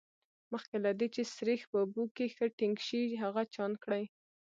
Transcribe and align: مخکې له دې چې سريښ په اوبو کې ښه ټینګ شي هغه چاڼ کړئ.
مخکې 0.51 0.77
له 0.85 0.91
دې 0.99 1.07
چې 1.15 1.21
سريښ 1.35 1.61
په 1.71 1.77
اوبو 1.81 2.03
کې 2.15 2.25
ښه 2.35 2.45
ټینګ 2.57 2.77
شي 2.87 3.01
هغه 3.23 3.41
چاڼ 3.53 3.71
کړئ. 3.83 4.03